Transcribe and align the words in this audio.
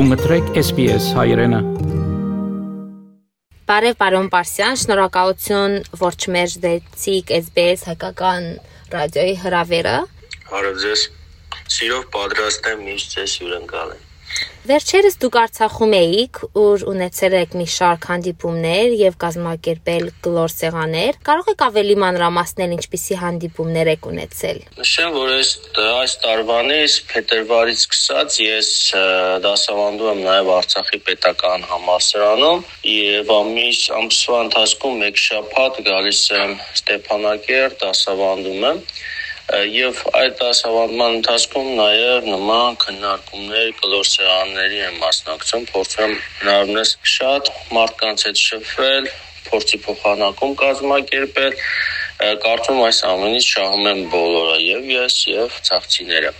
Դու 0.00 0.06
մտրեք 0.08 0.46
SPS 0.56 1.10
հայրենը։ 1.12 1.58
Բարև 3.68 3.98
պարոն 4.00 4.30
Պարսյան, 4.32 4.78
շնորհակալություն, 4.80 5.74
որ 6.00 6.16
չմերժեցիք 6.16 7.34
SBS 7.36 7.84
հայկական 7.90 8.48
ռադիոյի 8.96 9.36
հրավերը։ 9.44 9.96
Բարև 10.48 10.80
ձեզ։ 10.86 11.06
Սիրով 11.76 12.06
պատրաստ 12.16 12.70
եմ 12.72 12.86
միշտ 12.88 13.18
ձեզ 13.18 13.34
հյուրընկալել։ 13.42 14.09
Վերջերս 14.60 15.14
դուք 15.22 15.36
Արցախում 15.40 15.94
էիք, 15.96 16.38
ուր 16.60 16.82
ունեցել 16.90 17.34
եք 17.38 17.54
մի 17.56 17.64
շարք 17.72 18.02
հանդիպումներ 18.10 18.94
եւ 19.00 19.14
կազմակերպել 19.22 20.02
գլոր 20.26 20.52
սեղաներ։ 20.52 21.16
Կարող 21.24 21.46
եք 21.52 21.62
ավելի 21.64 21.94
մանրամասնել 22.02 22.74
ինչպիսի 22.76 23.16
հանդիպումներ 23.22 23.90
եք 23.94 24.08
ունեցել։ 24.10 24.60
Նշեմ, 24.82 25.16
որ 25.16 25.32
այս 25.38 25.52
այս 25.80 26.16
տարվանից 26.26 26.96
փետրվարից 27.12 27.80
սկսած 27.86 28.36
ես 28.44 28.68
դասավանդում 29.48 30.10
եմ 30.12 30.20
նաեւ 30.28 30.52
Արցախի 30.58 31.00
պետական 31.08 31.64
համալսարանում 31.72 32.60
եւ 32.92 33.32
ամիս 33.40 33.80
ամսվա 33.96 34.42
ընթացքում 34.44 35.00
մեկ 35.06 35.24
շաբաթ 35.24 35.80
գալիս 35.88 36.20
եմ 36.36 36.54
Ստեփանակերտ 36.76 37.80
դասավանդում 37.86 38.68
եմ 38.74 38.84
եւ 39.50 40.02
այդ 40.20 40.36
դասավանդման 40.40 41.16
ընթացքում 41.20 41.70
նաեւ 41.80 42.28
նման 42.32 42.76
քննարկումներ 42.84 43.72
գլորսեանների 43.80 44.84
են 44.90 45.00
մասնակցում, 45.04 45.64
փորձում 45.72 46.14
հնարավորինս 46.42 46.92
շատ 47.14 47.50
մարդկանց 47.78 48.26
հետ 48.28 48.44
շփվել, 48.44 49.10
փորձի 49.50 49.80
փոխանակում 49.86 50.54
կազմակերպել 50.60 51.58
կարծում 52.20 52.78
այս 52.84 52.98
ամենից 53.08 53.46
շահում 53.48 53.86
են 53.90 54.00
բոլորը 54.12 54.56
եւ 54.60 54.88
ես 54.92 55.14
եւ 55.30 55.54
ցաղցիները 55.68 56.32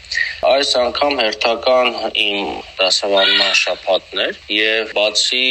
այս 0.50 0.72
անգամ 0.82 1.14
հերթական 1.22 1.88
իմ 2.24 2.50
դասավանդման 2.80 3.54
շփատներ 3.62 4.40
եւ 4.56 4.92
բացի 4.98 5.44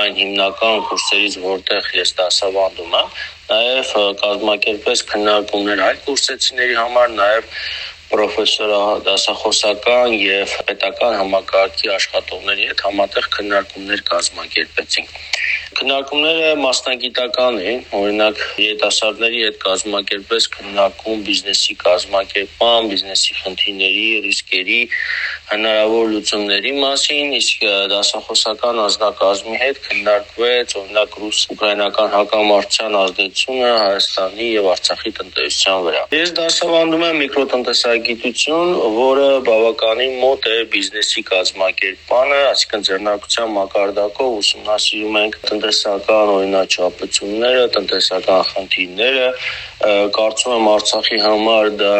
այն 0.00 0.20
հիմնական 0.22 0.84
կուրսերից 0.90 1.38
որտեղ 1.44 1.90
ես 2.00 2.14
դասավանդում 2.22 2.96
եմ 3.02 3.12
նաեւ 3.50 3.90
կազմակերպես 4.22 5.02
քննարկումներ 5.10 5.82
այլ 5.88 6.00
կուրսեցիների 6.06 6.78
համար 6.80 7.12
նաեւ 7.20 7.52
պրոֆեսոր 8.10 8.72
դասախոսական 9.06 10.14
եւ 10.14 10.52
պետական 10.68 11.14
համակարգի 11.20 11.92
աշխատողների 11.96 12.68
հետ 12.70 12.82
համատեղ 12.86 13.28
քննարկումներ 13.36 14.02
կազմակերպեցինք։ 14.10 15.16
Քննարկումները 15.76 16.52
մասնագիտական 16.56 17.56
էին, 17.60 17.82
օրինակ 17.98 18.38
երիտասարդների 18.62 19.40
հետ 19.44 19.56
կազմակերպես 19.60 20.44
քննարկում 20.54 21.24
բիզնեսի 21.26 21.74
կազմակերպման, 21.82 22.88
բիզնեսի 22.92 23.34
խնդիրների, 23.42 24.06
ռիսկերի, 24.24 24.78
հնարավոր 25.50 26.06
լուծումների 26.14 26.72
մասին, 26.80 27.34
իսկ 27.36 27.66
դասախոսական 27.92 28.80
անձնակազմի 28.86 29.58
հետ 29.60 29.82
քննարկվեց 29.84 30.74
օրինակ 30.80 31.18
ռուս-ուկրաինական 31.26 32.08
հակամարտության 32.16 32.96
ազդեցությունը 33.02 33.68
Հայաստանի 33.76 34.48
եւ 34.56 34.70
Արցախի 34.72 35.12
տնտեսության 35.20 35.84
վրա։ 35.86 36.02
Ես 36.16 36.34
դասավանդում 36.40 37.06
եմ 37.10 37.20
միկրոտնտեսագիտություն, 37.26 38.74
որը 38.96 39.28
բավականին 39.50 40.18
մոտ 40.24 40.50
է 40.56 40.58
բիզնեսի 40.72 41.26
կազմակերպմանը, 41.36 42.40
այսինքն 42.56 42.88
ձեռնարկության 42.88 43.54
մակարդակով 43.60 44.36
ուսումնասիրում 44.40 45.20
ենք 45.26 45.40
տնտեսական 45.46 45.65
օրինաչափությունները, 46.36 47.64
տնտեսական 47.76 48.46
խնդիրները, 48.52 49.28
կարծում 50.16 50.54
եմ 50.56 50.68
Արցախի 50.76 51.18
համար 51.26 51.70
դա 51.82 51.94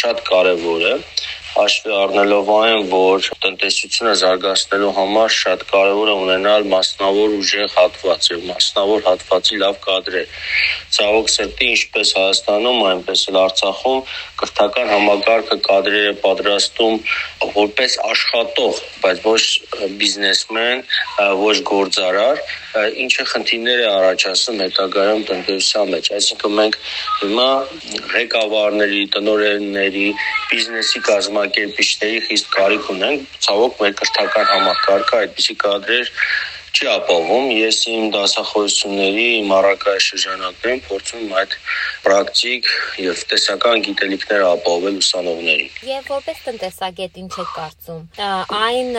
շատ 0.00 0.24
կարևոր 0.30 0.86
է 0.90 0.94
հաշվի 1.50 1.94
առնելով 2.00 2.50
այն, 2.54 2.82
որ 2.90 3.28
տնտեսությունը 3.44 4.12
զարգացնելու 4.20 4.90
համար 4.98 5.32
շատ 5.36 5.64
կարևոր 5.70 6.10
է 6.12 6.14
ունենալ 6.24 6.66
մասնավոր 6.70 7.34
ուժեղ 7.40 7.74
հատված 7.76 8.28
եւ 8.30 8.44
մասնավոր 8.50 9.02
հատվածի 9.08 9.58
լավ 9.62 9.80
կադրեր։ 9.86 10.38
Ցավոք 10.96 11.32
սրտի 11.34 11.70
ինչպես 11.74 12.12
Հայաստանում, 12.20 12.78
այնպես 12.90 13.24
էլ 13.30 13.40
Արցախում 13.40 14.00
կրթական 14.40 14.88
համակարգը 14.94 15.58
կադրեր 15.66 16.06
է 16.10 16.14
պատրաստում 16.24 16.96
որպես 17.60 17.96
աշխատող, 18.10 18.80
բայց 19.02 19.22
ոչ 19.26 19.42
բիզնեսմեն, 20.00 20.82
ոչ 21.40 21.56
գործարար, 21.70 22.42
ինչը 23.04 23.24
խնդիրներ 23.32 23.80
է 23.82 23.86
առաջացնում 23.90 24.60
հետագայում 24.64 25.22
տնտեսության 25.30 25.92
մեջ։ 25.94 26.10
Այսինքն 26.20 26.56
մենք 26.60 26.78
հիմա 27.20 27.48
ղեկավարների, 28.14 29.02
տնօրենների, 29.16 30.06
բիզնեսի 30.50 31.02
կազմակերպիչների 31.40 32.20
խիստ 32.28 32.48
կարիք 32.52 32.88
ունենք։ 32.92 33.36
Ցավոք 33.44 33.78
մեր 33.80 33.92
կրթական 34.00 34.48
համակարգը 34.50 35.20
այդպիսի 35.20 35.54
կադրեր 35.64 36.10
չի 36.70 36.86
ապահովում։ 36.90 37.46
Ես 37.50 37.78
իմ 37.90 38.04
դասախոսությունների, 38.14 39.24
իմ 39.40 39.54
առարկայի 39.56 40.02
շրջանակներում 40.06 40.82
փորձում 40.86 41.32
այդ 41.40 41.56
պրակտիկ 42.04 42.68
եւ 43.04 43.24
տեսական 43.32 43.82
գիտելիքները 43.88 44.46
ապահովել 44.50 45.00
ուսանողներին։ 45.00 45.74
Եվ 45.90 46.12
որպես 46.14 46.42
տնտեսագետ 46.46 47.20
ինչ 47.24 47.32
եք 47.42 47.50
կարծում։ 47.56 48.02
Այն 48.60 48.90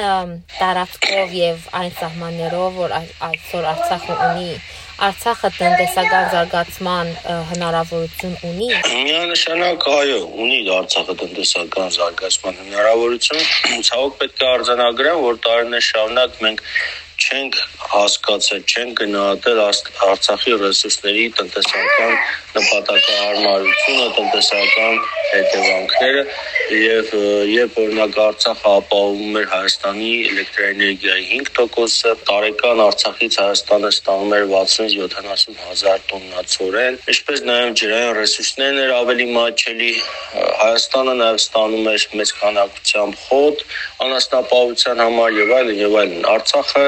տարածքով 0.57 1.35
եւ 1.39 1.65
այն 1.81 1.91
սահմաններով, 2.01 2.79
որ 2.81 2.97
այսօր 3.31 3.69
Արցախը 3.71 4.19
ունի, 4.27 4.51
Արցախը 5.01 5.49
տնտեսական 5.55 6.25
զարգացման 6.29 7.07
հնարավորություն 7.51 8.35
ունի։ 8.45 8.67
Միանշանակ 8.91 9.85
այո, 9.89 10.19
ունի 10.43 10.59
Արցախը 10.75 11.15
տնտեսական 11.21 11.87
զարգացման 11.95 12.59
հնարավորություն։ 12.61 13.81
Ցավոք 13.87 14.19
պետք 14.21 14.43
է 14.45 14.49
արձանագրեմ, 14.51 15.23
որ 15.25 15.39
տարիներ 15.47 15.85
շարունակ 15.87 16.37
մենք 16.45 16.61
չենք 17.21 17.57
հասկացել, 17.91 18.61
չենք 18.71 18.93
գնահատել 19.01 19.59
Արցախի 19.61 20.53
ռեսուրսների 20.61 21.25
տնտեսական 21.37 22.13
նպատակահարմարությունը, 22.55 24.07
տնտեսական 24.17 24.95
հետևանքները 25.31 26.23
եւ 26.81 27.11
երբ 27.51 27.77
օրինակ 27.83 28.17
Արցախը 28.25 28.71
ապահովում 28.71 29.37
էր 29.41 29.47
Հայաստանի 29.51 30.11
էլեկտրակայանի 30.31 30.89
5%-ը, 31.01 32.13
տարեկան 32.31 32.83
Արցախից 32.87 33.37
Հայաստանը 33.41 33.91
ստանում 33.95 34.35
էր 34.37 34.45
60-70 34.55 35.61
հազար 35.67 36.03
տոննա 36.11 36.43
ծորեն, 36.55 36.99
ինչպես 37.13 37.43
նաեւ 37.51 37.71
ջրային 37.81 38.13
ռեսուրսներն 38.19 38.81
էր 38.85 38.93
ավելի 38.97 39.27
մատչելի, 39.37 39.93
Հայաստանը 40.61 41.15
նաեւ 41.21 41.39
ստանում 41.41 41.89
էր 41.91 42.07
մեծ 42.21 42.33
քանակությամբ 42.41 43.21
խոտ 43.21 43.65
անասնապահության 44.07 45.01
համար 45.05 45.35
եւ 45.37 45.55
այլն 45.61 45.81
եւ 45.81 45.97
այլն։ 46.01 46.27
Արցախը 46.31 46.85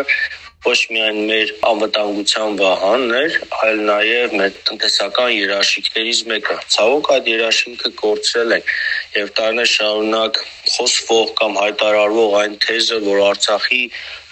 ոչ 0.64 0.78
միայն 0.96 1.18
մեր 1.28 1.50
անվտանգության 1.68 2.54
վահանն 2.60 3.16
էր, 3.20 3.34
այլ 3.66 3.82
նաև 3.90 4.36
մեր 4.40 4.54
տնտեսական 4.70 5.32
երաշխիքներից 5.34 6.22
մեկը։ 6.32 6.56
Ցավոք 6.76 7.10
այդ 7.16 7.30
երաշխիքը 7.34 7.92
կորցրել 8.00 8.56
ենք 8.58 8.72
եւ 9.18 9.34
տարիներ 9.40 9.70
շարունակ 9.74 10.40
խոսվող 10.74 11.34
կամ 11.42 11.60
հայտարարվող 11.64 12.38
այն 12.44 12.56
թեզը, 12.64 13.02
որ 13.10 13.24
Արցախի 13.28 13.82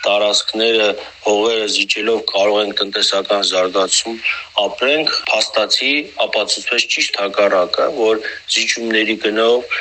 տարածքները 0.05 0.87
հողերը 1.25 1.67
զիջելով 1.75 2.19
կարող 2.31 2.59
ենք 2.61 2.75
տնտեսական 2.81 3.45
զարգացում 3.51 4.17
ապրենք, 4.65 5.13
փաստացի 5.31 5.93
ապացուցվեց 6.25 6.87
ճիշտ 6.95 7.21
հակառակը, 7.21 7.87
որ 8.01 8.25
զիջումների 8.55 9.15
գնով 9.25 9.79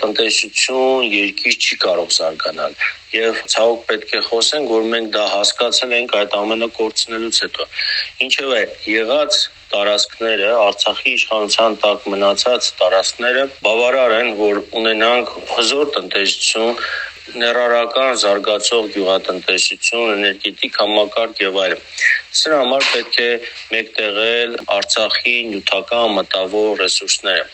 տնտեսություն 0.00 1.06
երկիր 1.10 1.56
չի 1.58 1.76
կարող 1.84 2.10
զարգանալ 2.14 2.74
եւ 3.10 3.38
ցավոք 3.50 3.80
պետք 3.88 4.12
է 4.14 4.20
խոսենք 4.28 4.70
որ 4.70 4.84
մենք 4.92 5.08
դա 5.16 5.24
հասկացել 5.32 5.94
ենք 5.96 6.12
այդ 6.20 6.36
ամենը 6.40 6.68
կորցնելուց 6.76 7.40
հետո 7.44 7.66
ինչեւ 8.26 8.52
է 8.54 8.62
եղած 8.92 9.38
տարածքները 9.70 10.50
Արցախի 10.60 11.12
իշխանության 11.16 11.76
տակ 11.82 12.06
մնացած 12.14 12.70
տարածքները 12.78 13.44
բավարար 13.66 14.14
են 14.20 14.30
որ 14.38 14.62
ունենանք 14.80 15.34
հզոր 15.50 15.92
տնտեսություն 15.96 16.80
ներառական 17.38 18.16
զարգացող 18.22 18.88
գյուղատնտեսություն, 18.94 20.14
էներգետիկ 20.16 20.80
համակարգ 20.82 21.42
եւ 21.44 21.60
այլն։ 21.64 21.84
Սրա 22.40 22.58
համար 22.64 22.88
պետք 22.94 23.20
է 23.26 23.30
մեկտեղել 23.74 24.58
Արցախի 24.78 25.36
նյութական 25.52 26.16
մտավոր 26.18 26.82
ռեսուրսները 26.84 27.46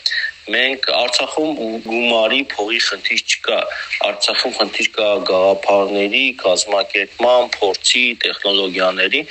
մենք 0.53 0.87
Արցախում 0.97 1.51
գումարի 1.85 2.41
փողի 2.53 2.79
խնդիր 2.87 3.21
չկա։ 3.27 3.59
Արցախում 4.07 4.53
խնդիր 4.57 4.89
կա 4.97 5.09
գաղափարների, 5.29 6.23
կազմակերպման, 6.43 7.49
փորձի, 7.57 8.03
տեխնոլոգիաների, 8.23 9.21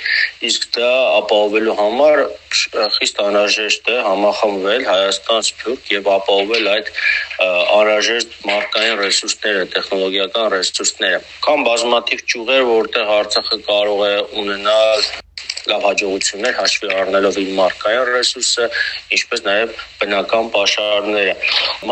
իսկ 0.49 0.67
դա 0.77 0.91
ապահովելու 1.17 1.77
համար 1.81 2.23
խիստ 2.97 3.21
անհրաժեշտ 3.25 3.91
է 3.93 3.97
համախմբվել 4.07 4.87
Հայաստան 4.87 5.45
Սփյուռք 5.47 5.91
եւ 5.97 6.09
ապահովել 6.15 6.69
այդ 6.73 6.91
անհրաժեշտ 7.47 8.35
մարդկային 8.47 8.99
ռեսուրսները, 9.03 9.63
տեխնոլոգիական 9.75 10.49
ռեսուրսները։ 10.55 11.21
Կան 11.47 11.65
բազմաթիվ 11.67 12.25
ճյուղեր, 12.33 12.67
որտեղ 12.71 13.13
Արցախը 13.17 13.61
կարող 13.67 14.03
է 14.07 14.13
ունենալ 14.43 15.07
լավ 15.71 15.85
հաջողություններ 15.87 16.53
հաշվի 16.57 16.89
առնելով 16.97 17.39
իր 17.43 17.51
մարդկային 17.57 18.11
ռեսուրսը, 18.11 18.67
ինչպես 19.17 19.43
նաև 19.47 19.73
բնական 20.01 20.49
պաշարները։ 20.55 21.35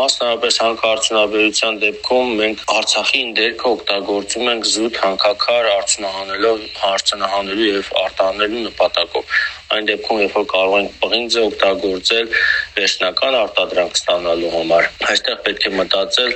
Մասնավորապես 0.00 0.60
հանքարդյունաբերության 0.66 1.78
դեպքում 1.86 2.32
մենք 2.40 2.64
Արցախի 2.76 3.22
դերքը 3.40 3.68
օգտագործում 3.76 4.50
ենք 4.54 4.70
զուտ 4.76 5.00
հանքաքար 5.06 5.70
արդյունահանելով 5.76 6.64
հարցնահանելու 6.86 7.70
եւ 7.72 7.92
արտահանելու 8.06 8.66
նպատակով 8.70 9.38
այն 9.74 9.88
դեպքում, 9.90 10.20
երբ 10.22 10.34
որ 10.36 10.46
կարող 10.52 10.76
ենք 10.78 10.92
պղինձը 11.02 11.40
օգտագործել 11.46 12.28
վերջնական 12.76 13.36
արտադրանք 13.40 13.98
ստանալու 13.98 14.52
համար։ 14.54 14.88
Այստեղ 15.10 15.40
պետք 15.46 15.66
է 15.66 15.72
մտածել 15.80 16.32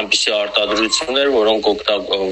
այնպիսի 0.00 0.34
արտադրություններ, 0.38 1.30
որոնք 1.34 1.70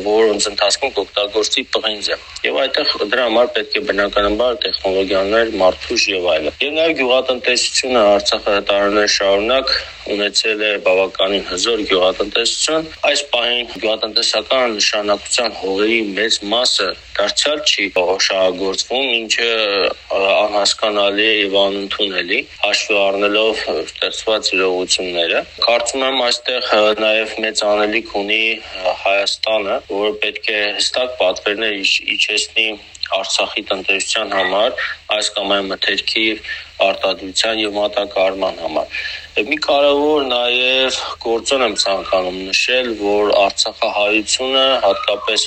որոնց 0.07 0.49
ընթացքում 0.53 0.95
կօգտագործի 0.99 1.65
պղինձը։ 1.75 2.19
Եվ 2.49 2.59
այդտեղ 2.63 2.95
դրա 3.15 3.27
համար 3.29 3.53
պետք 3.59 3.79
է 3.79 3.85
բնականաբար 3.89 4.59
տեխնոլոգիաներ, 4.65 5.55
մարդուժ 5.63 6.09
եւ 6.15 6.29
այլն։ 6.35 6.59
Եվ 6.69 6.75
նաեւ 6.79 6.97
գյուղատնտեսությունը 7.03 8.03
Արցախը 8.15 8.59
տարիներ 8.69 9.15
շարունակ 9.19 9.75
ունեցել 10.09 10.63
է 10.65 10.71
բավականին 10.87 11.45
հզոր 11.49 11.81
գյուղատնտեսություն։ 11.89 12.87
Այս 13.09 13.23
պահին 13.33 13.67
գյուղատնտեսական 13.75 14.77
նշանակության 14.79 15.57
հողերի 15.59 15.99
մեծ 16.19 16.39
մասը 16.53 16.89
դարձյալ 17.19 17.63
չի 17.69 17.87
շահագործվում, 18.29 19.07
ինչը 19.19 19.51
անհասկանալի 20.33 21.27
եւ 21.29 21.55
անընդունելի, 21.63 22.41
հաշվի 22.65 22.97
առնելով 23.03 23.63
ստեղծված 23.85 24.51
իրողությունները։ 24.57 25.41
Կարծում 25.65 26.05
եմ 26.09 26.21
այստեղ 26.27 26.69
նաեւ 27.05 27.35
մեծ 27.45 27.65
անելիք 27.69 28.13
ունի 28.23 28.43
Հայաստանը, 29.05 29.81
որը 29.95 30.13
պետք 30.25 30.53
է 30.53 30.61
հստակ 30.79 31.19
պատվերներ 31.23 31.77
իջեցնի 32.19 32.69
Արցախի 33.19 33.63
տնտեսության 33.69 34.33
համար 34.37 34.75
այս 35.17 35.31
կամ 35.37 35.53
այն 35.57 35.69
մթերքի 35.73 36.25
արտադրության 36.85 37.63
եւ 37.63 37.79
մատակարարման 37.79 38.61
համար։ 38.65 38.99
Մի 39.39 39.57
կարևոր 39.63 40.25
նաև 40.27 40.97
գործոն 41.23 41.63
եմ 41.67 41.75
ցանկանում 41.79 42.39
նշել, 42.49 42.89
որ 42.99 43.29
Արցախահայությունը, 43.39 44.65
հատկապես 44.83 45.45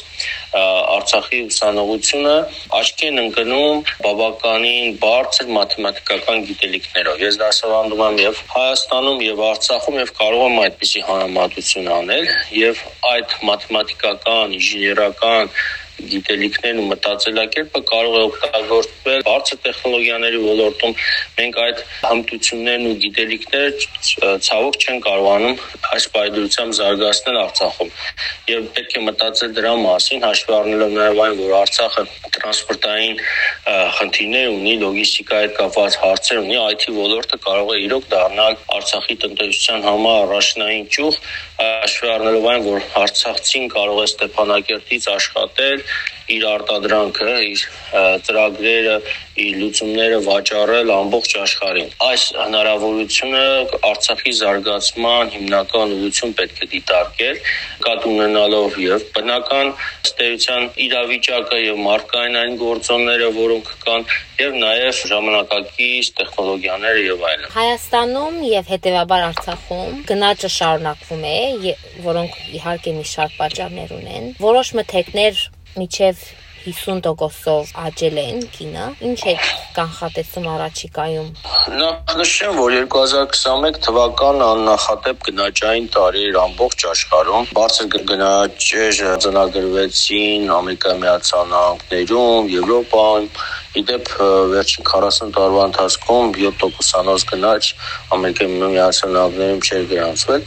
Արցախի 0.61 1.39
ուսանողությունը 1.49 2.35
աչքի 2.79 3.09
են 3.09 3.21
ընկնում 3.23 3.83
բավականին 4.05 4.95
բարձր 5.03 5.51
մաթեմատիկական 5.57 6.47
գիտելիքներով։ 6.47 7.21
Ես 7.25 7.39
դասավանդում 7.43 8.05
եմ 8.07 8.23
եւ 8.23 8.41
Հայաստանում 8.55 9.21
եւ 9.27 9.43
Արցախում 9.51 9.99
եւ 10.01 10.15
կարող 10.21 10.47
եմ 10.47 10.59
այդպիսի 10.65 11.05
համեմատություն 11.11 11.93
անել 11.99 12.33
եւ 12.61 12.83
այդ 13.11 13.37
մաթեմատիկական, 13.51 14.57
ինժեներական 14.61 15.55
գիտելիքներն 16.11 16.81
ու 16.81 16.87
մտածելակերպը 16.91 17.81
կարող 17.91 18.15
է 18.17 18.21
օգտագործվել 18.27 19.23
բարձր 19.27 19.59
տեխնոլոգիաների 19.65 20.39
ոլորտում։ 20.45 20.95
Մենք 21.37 21.59
այդ 21.65 21.83
հմտություններն 22.05 22.87
ու 22.91 22.95
գիտելիքները 23.05 24.37
ցավոք 24.47 24.79
չեն 24.81 25.01
կարողանում 25.05 25.61
այս 25.91 26.07
պայդրությամբ 26.15 26.75
զարգացնել 26.81 27.39
Արցախում։ 27.41 27.91
Եվ 28.51 28.67
պետք 28.75 28.95
է 28.97 29.03
մտածել 29.07 29.53
դրա 29.57 29.73
մասին, 29.81 30.25
հաշվի 30.25 30.55
առնելով 30.61 30.91
նաև 30.97 31.21
այն, 31.25 31.35
որ 31.41 31.55
Արցախը 31.61 32.03
տրանսպորտային 32.37 33.21
խնդիրներ 33.97 34.47
ունի, 34.51 34.73
լոգիստիկայի 34.81 35.47
հետ 35.47 35.55
կապված 35.61 35.97
հարցեր 36.01 36.41
ունի, 36.41 36.57
IT 36.71 36.85
ոլորտը 36.95 37.39
կարող 37.45 37.71
է 37.71 37.79
իրոք 37.85 38.07
դառնալ 38.11 38.57
Արցախի 38.77 39.17
տնտեսության 39.25 39.85
համար 39.87 40.19
առաջնային 40.21 40.85
ճյուղ, 40.95 41.19
հաշվի 41.61 42.09
առնելով 42.15 42.47
այն, 42.51 42.63
որ 42.67 42.85
Արցախցին 43.01 43.67
կարող 43.75 43.99
է 44.01 44.05
Ստեփանակերտից 44.11 45.07
աշխատել 45.15 45.83
իր 46.35 46.45
արտադրանքը, 46.51 47.33
իր 47.51 47.65
ծրագրերը, 48.27 48.95
իր 49.41 49.57
լուծումները 49.61 50.17
վաճառել 50.25 50.91
ամբողջ 50.95 51.33
աշխարհին։ 51.41 51.91
Այս 52.07 52.23
հնարավորությունը 52.41 53.43
Արցախի 53.91 54.33
զարգացման 54.39 55.31
հիմնական 55.35 55.93
ուղղություն 55.95 56.35
պետք 56.39 56.59
է 56.65 56.67
դիտարկել, 56.73 57.39
կատ 57.85 58.07
ունենալով 58.11 58.77
եւ 58.83 59.05
բնական 59.15 59.71
ստեյության 60.09 60.67
իրավիճակը 60.85 61.61
եւ 61.61 61.79
մարդկային 61.87 62.37
այն 62.41 62.57
գործոնները, 62.61 63.31
որոնք 63.39 63.71
կան 63.85 64.05
եւ 64.41 64.59
նաեւ 64.61 64.99
ժամանակակից 65.11 66.11
տեխնոլոգիաները 66.19 67.01
եւ 67.07 67.25
այլն։ 67.31 67.49
Հայաստանում 67.55 68.37
եւ 68.51 68.71
հետեւաբար 68.75 69.25
Արցախում 69.31 70.03
գնաճը 70.11 70.51
շարունակվում 70.57 71.25
է, 71.31 71.39
որոնք 72.11 72.37
իհարկե 72.59 72.95
մի 72.99 73.07
շարք 73.11 73.35
պատճառներ 73.41 73.95
ունեն։ 74.01 74.29
Որոշ 74.41 74.73
մթերքներ 74.81 75.43
միջև 75.79 76.23
50%-ով 76.61 77.69
աճել 77.87 78.17
են 78.21 78.41
գինը։ 78.53 78.83
Ինչ 79.07 79.21
է 79.31 79.33
կանխատեսում 79.77 80.49
առաջիկայում։ 80.51 81.29
Նախնշեմ, 81.79 82.59
որ 82.61 82.75
2021 82.91 83.79
թվականը 83.87 84.45
աննախադեպ 84.55 85.25
գնաճային 85.29 85.87
տարի 85.95 86.25
էր 86.27 86.37
ամբողջ 86.43 86.85
աշխարհում։ 86.91 87.49
Բարձր 87.57 87.89
գնաճեր 88.11 89.01
ծնագրվեցին 89.25 90.53
Ամերիկայի 90.59 91.01
Միացյալ 91.01 91.49
Նահանգներում, 91.55 92.51
Եվրոպայում, 92.57 93.29
Իդեպ 93.79 94.09
վերջին 94.51 94.85
40 94.87 95.29
տարվա 95.37 95.61
ընթացքում 95.69 96.31
7%-անոց 96.37 97.23
գնաճ 97.31 97.69
Ամերիկայի 98.15 98.57
Միացյալ 98.63 99.13
Նահանգներում 99.15 99.61
չէր 99.67 99.85
գրանցվել։ 99.91 100.41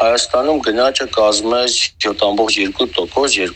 Հայաստանում 0.00 0.62
գնաճը 0.68 1.06
կազմում 1.18 1.56
է 1.60 1.62
7.2% 2.06 2.72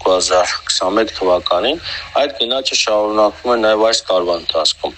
2021 0.04 1.14
թվականին։ 1.20 1.80
Այդ 2.20 2.36
գնաճը 2.42 2.78
շարունակվում 2.84 3.54
է 3.54 3.58
նաև 3.64 3.86
այս 3.88 4.04
տարվա 4.12 4.36
ընթացքում 4.44 4.94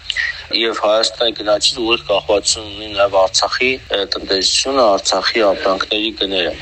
եւ 0.54 0.78
Հայաստանի 0.78 1.32
գնաճից 1.36 1.78
ուղիղ 1.82 2.02
կախվածություն 2.06 2.66
ունի 2.70 2.88
նաեւ 2.94 3.14
Արցախի 3.18 3.70
տնտեսությունը, 4.14 4.84
Արցախի 4.94 5.42
ապրանքների 5.46 6.10
գները։ 6.20 6.52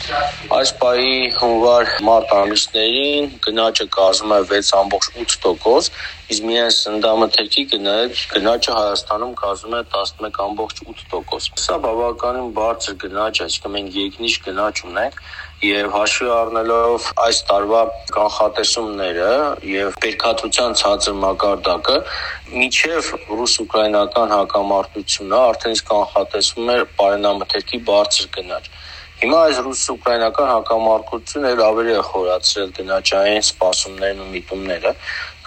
Այս 0.59 0.73
պահի 0.81 1.13
հունվար 1.41 1.93
մարտ 2.09 2.33
ամիսներին 2.39 3.29
գնաճը 3.45 3.87
կազմում 3.99 4.35
է 4.35 4.61
6.8%, 4.73 5.91
իսկ 6.33 6.49
միայն 6.49 6.75
սննդամթերքի 6.79 7.65
գնաճը 7.75 8.77
Հայաստանում 8.81 9.35
կազմում 9.45 9.77
է 9.77 9.83
11.8%։ 9.93 11.65
Սա 11.65 11.81
բավականին 11.85 12.53
բարձր 12.57 13.01
գնաճ 13.05 13.41
է, 13.41 13.49
այսինքն 13.49 13.75
մենք 13.77 13.99
երկնիշ 14.01 14.39
գնաճ 14.49 14.85
ունենք 14.89 15.21
եւ 15.65 15.91
հաշվի 15.95 16.31
առնելով 16.35 17.09
այս 17.25 17.41
տարվա 17.51 17.83
կանխատեսումները 18.17 19.31
եւ 19.71 19.99
բերքատվության 20.05 20.79
ցածր 20.81 21.19
մակարդակը 21.25 21.99
միջև 22.55 23.11
ռուս-ուկրաինական 23.41 24.35
հակամարտությունը 24.39 25.43
արդեն 25.51 25.85
կանխատեսվում 25.93 26.73
էր 26.77 26.89
բարենամթերքի 27.01 27.83
բարձր 27.91 28.33
գնաճ 28.39 28.73
Հիմա 29.15 29.37
այս 29.47 29.59
ռուս-ուկրաինական 29.65 30.49
հակամարտությունը 30.51 31.51
էլ 31.55 31.61
ավելի 31.65 31.93
է 31.95 32.01
խորացրել 32.09 32.73
գնաճային 32.79 33.45
սպասումներն 33.45 34.23
ու 34.25 34.27
միտումները, 34.33 34.93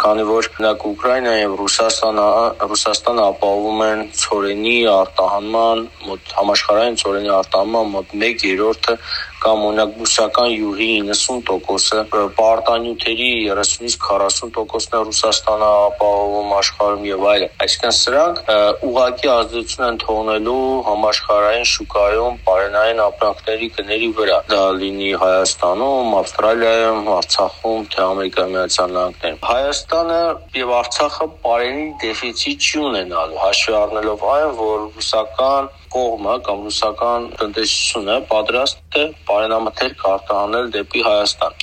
քանի 0.02 0.24
որ 0.30 0.48
նակ 0.64 0.86
Ուկրաինան 0.92 1.38
եւ 1.38 1.54
Ռուսաստանը 1.62 2.26
Ռուսաստանը 2.72 3.24
ապահովում 3.28 3.84
են 3.88 4.02
ծորենի 4.22 4.76
արտահանման 4.94 5.84
մոտ 6.08 6.34
համաշխարհային 6.40 7.00
ծորենի 7.04 7.32
արտահանման 7.38 7.92
մոտ 7.98 8.16
1/3-ը 8.24 8.98
կամ 9.44 9.64
օրինակ 9.68 9.92
բուսական 9.98 10.50
յուղի 10.52 10.90
90%-ը, 11.08 12.22
պարտանյութերի 12.38 13.30
30-ից 13.48 13.98
40%-ն 14.04 14.98
է 14.98 15.02
Ռուսաստանը 15.08 15.70
ապահովում 15.88 16.54
աշխարհում 16.58 17.06
եւ 17.08 17.26
այլն։ 17.32 17.54
Այսինքն 17.66 17.96
սրանք 17.98 18.42
ուղակի 18.88 19.32
ազդեցություն 19.34 19.88
են 19.88 20.00
թողնելու 20.04 20.66
համաշխարհային 20.88 21.68
շուկայում 21.74 22.40
բարենային 22.48 23.02
ապրանքների 23.08 23.70
գների 23.78 24.10
վրա։ 24.18 24.40
Դա 24.52 24.64
լինի 24.82 25.12
Հայաստանում, 25.24 26.14
Ավստրալիայում, 26.22 27.10
Արցախում, 27.18 27.88
թե 27.94 28.04
Ամերիկայի 28.08 28.54
Միացյալ 28.58 28.96
Նահանգներում։ 28.98 29.42
Հայաստանը 29.48 30.22
եւ 30.58 30.76
Արցախը 30.78 31.28
բարենի 31.48 31.88
դեֆիցիտ 32.04 32.68
չի 32.68 32.80
ունենալու, 32.88 33.42
հաշվի 33.48 33.78
առնելով 33.82 34.26
այն, 34.38 34.56
որ 34.58 34.88
ռուսական 34.98 35.70
կողմը 35.96 36.36
կամ 36.48 36.64
ռուսական 36.68 37.28
տնտեսությունը 37.42 38.18
պատրաստ 38.34 39.00
է 39.02 39.06
բարենամթերք 39.32 40.06
արտահանել 40.14 40.72
դեպի 40.78 41.04
Հայաստան 41.08 41.58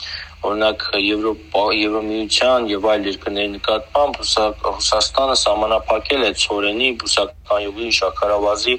օրինակ 0.49 0.83
Եվրոպա, 1.05 1.63
Եվրոմիության 1.79 2.67
եւ 2.71 2.87
այլ 2.93 3.07
երկրների 3.09 3.51
նկատմամբ 3.55 4.19
Ռուսաստանը 4.65 5.37
սահմանափակել 5.43 6.25
է 6.25 6.31
ծորենի, 6.43 6.89
բուսական 7.03 7.63
յուղի, 7.65 7.89
շաքարավազի 7.99 8.75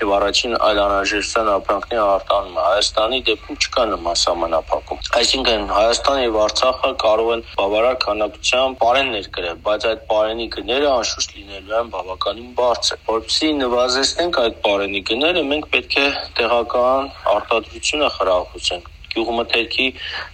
եւ 0.00 0.12
առաջին 0.16 0.54
այլ 0.68 0.80
անհրաժեշտության 0.84 1.50
ապրանքների 1.54 2.02
արտանումը։ 2.04 2.64
Հայաստանի 2.66 3.20
դեպքում 3.30 3.60
չկա 3.64 3.86
նման 3.90 4.20
սահմանափակում։ 4.22 5.02
Այսինքն 5.20 5.66
Հայաստանը 5.80 6.22
եւ 6.26 6.38
Արցախը 6.44 6.92
կարող 7.04 7.32
են 7.34 7.44
բավարար 7.60 7.98
քանակությամբ 8.06 8.80
բարեններ 8.84 9.28
կրել, 9.38 9.58
բայց 9.66 9.88
այդ 9.90 10.06
բարենի 10.14 10.48
գները 10.56 10.88
անշուշտ 10.94 11.36
լինելու 11.40 11.76
են 11.80 11.92
բավականին 11.96 12.54
բարձր։ 12.60 13.02
Որպեսզի 13.10 13.52
նվազեցնենք 13.64 14.40
այդ 14.44 14.62
բարենի 14.68 15.04
գները, 15.10 15.44
մենք 15.50 15.68
պետք 15.74 16.00
է 16.00 16.08
տեղական 16.40 17.12
արտադրությունը 17.34 18.14
խրախուսենք 18.20 18.96
գյուղմթերքի 19.14 19.86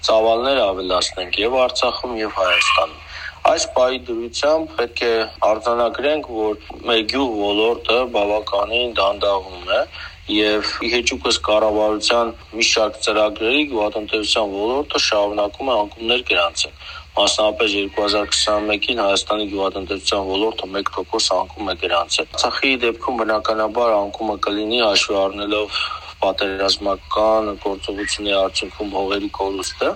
ծավալները 0.08 0.64
ավելացնենք 0.72 1.38
եւ 1.42 1.56
Արցախում 1.66 2.16
եւ 2.22 2.36
Հայաստանում։ 2.40 3.04
Այս 3.46 3.64
պայի 3.76 3.98
դրությամբ 4.06 4.70
պետք 4.80 5.00
է 5.06 5.14
արձանագրենք, 5.48 6.30
որ 6.36 6.56
մեր 6.88 7.02
գյուղ 7.12 7.34
ոլորտը 7.40 7.98
բավականին 8.16 8.94
դանդաղում 8.98 9.72
է 9.76 9.80
եւ 10.36 10.70
իհեճուկս 10.88 11.36
կառավարության 11.46 12.32
մի 12.58 12.64
շարք 12.72 12.96
ծրագրերի 13.06 13.60
գյուղատնտեսության 13.72 14.54
ոլորտը 14.56 15.02
շարունակում 15.06 15.70
է 15.70 15.76
անկումներ 15.82 16.24
գրանցել 16.32 16.74
մասնավորապես 17.16 17.74
2021-ին 17.96 18.98
Հայաստանի 19.00 19.46
գյուղատնտեսության 19.52 20.26
ոլորտը 20.30 20.66
1% 20.72 21.36
անկում 21.36 21.70
է 21.72 21.74
գրանցել։ 21.84 22.26
Արցախի 22.36 22.72
դեպքում 22.82 23.22
բնականաբար 23.22 23.94
անկումը 24.00 24.36
կլինի 24.46 24.82
հաշվի 24.82 25.16
առնելով 25.22 25.78
պատերազմական 26.22 27.52
գործողությունների 27.66 28.38
արդյունքում 28.44 28.96
հողերի 28.96 29.30
կորուստը, 29.38 29.90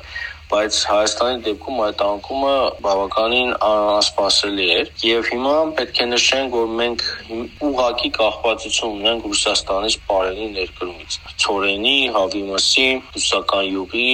բայց 0.51 0.77
Հայաստանի 0.91 1.43
դեպքում 1.47 1.77
այդ 1.87 2.01
անկումը 2.07 2.55
բավականին 2.87 3.51
անսպասելի 3.67 4.65
էր 4.77 4.89
եւ 5.07 5.29
հիմա 5.31 5.53
պետք 5.79 6.01
է 6.05 6.07
նշենք 6.13 6.57
որ 6.59 6.73
մենք 6.81 7.05
ուղակի 7.69 8.11
կախվածություն 8.17 8.97
ունենք 8.99 9.29
Ռուսաստանից 9.31 9.99
բարենի 10.11 10.49
ներկրումից 10.57 11.19
ծորենի, 11.45 11.99
հավի 12.17 12.43
մսի, 12.51 12.89
ռուսական 13.15 13.71
յուղի, 13.71 14.11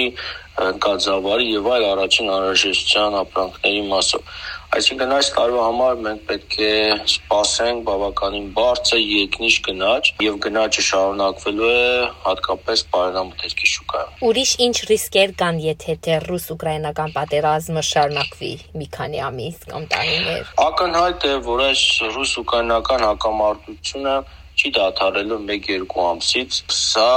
գազավարի 0.57 1.49
եւ 1.53 1.67
այլ 1.73 1.83
առաջին 1.87 2.31
անհրաժեշտության 2.37 3.17
ապրանքների 3.23 3.83
մասով 3.91 4.37
Այսինքն 4.75 5.13
այս 5.15 5.29
տարվա 5.37 5.65
համար 5.67 5.99
մենք 6.05 6.23
պետք 6.29 6.55
է 6.67 6.71
սպասենք 7.07 7.83
բավականին 7.87 8.49
բարձր 8.57 9.01
երկնիշ 9.03 9.59
գնաճ 9.67 10.11
եւ 10.27 10.39
գնաճը 10.47 10.85
շարունակվելու 10.87 11.69
է 11.71 11.85
հատկապես 12.27 12.83
բարենամտերքի 12.97 13.71
շուկայում։ 13.73 14.25
Ուրիշ 14.31 14.55
ինչ 14.67 14.77
ռիսկեր 14.91 15.35
կան, 15.43 15.61
եթե 15.67 15.97
թե 16.07 16.19
ռուս-ուկրաինական 16.27 17.15
պատերազմը 17.17 17.85
շարունակվի 17.91 18.53
մի 18.81 18.89
քանի 18.97 19.23
ամիս 19.31 19.63
կամ 19.71 19.87
տարիներ։ 19.95 20.51
Ակնհայտ 20.67 21.29
է, 21.31 21.37
որ 21.47 21.65
այս 21.71 21.87
ռուս-ուկրաինական 22.17 23.07
հակամարտությունը 23.07 24.17
չի 24.57 24.71
դադարելու 24.73 25.37
1-2 25.45 26.05
ամսից։ 26.11 26.61
Սա 26.73 27.09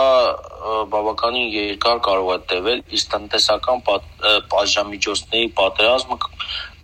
բավականին 0.91 1.53
երկար 1.55 2.01
կարող 2.07 2.31
է 2.33 2.39
տևել, 2.51 2.81
իսկ 2.97 3.13
տնտեսական 3.13 3.83
պատժամիջոցների 4.51 5.51
պատերազմը 5.59 6.17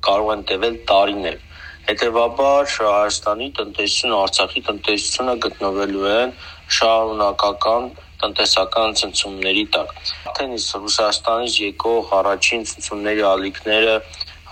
կարող 0.08 0.32
են 0.36 0.46
տևել 0.52 0.78
տարիներ։ 0.92 1.40
Հետևաբար 1.86 2.70
Հայաստանի 2.76 3.48
տնտեսությունը, 3.58 4.16
Արցախի 4.26 4.62
տնտեսությունը 4.68 5.36
գտնվելու 5.46 6.08
են 6.12 6.32
շարունակական 6.78 7.84
տնտեսական 8.24 8.96
ցնցումների 9.02 9.66
տակ։ 9.76 9.92
Արդեն 10.32 10.56
իսկ 10.58 10.80
Ռուսաստանից 10.86 11.58
եկող 11.66 12.14
առաջին 12.20 12.66
ցնցումների 12.72 13.26
ալիքները 13.34 13.96